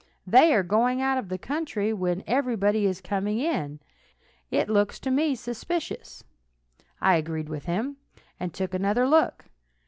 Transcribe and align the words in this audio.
They 0.25 0.51
are 0.55 0.63
going 0.63 0.99
out 0.99 1.19
of 1.19 1.29
the 1.29 1.37
country 1.37 1.93
when 1.93 2.23
everybody 2.25 2.87
is 2.87 3.01
coming 3.01 3.37
in. 3.39 3.79
It 4.49 4.67
looks 4.67 4.99
to 5.01 5.11
me 5.11 5.35
suspicious." 5.35 6.23
I 6.99 7.17
agreed 7.17 7.49
with 7.49 7.65
him, 7.65 7.97
and 8.39 8.51
took 8.51 8.73
another 8.73 9.07
look. 9.07 9.45